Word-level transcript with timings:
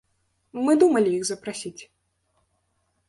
Мы 0.67 0.71
думалі 0.83 1.13
іх 1.17 1.23
запрасіць. 1.31 1.81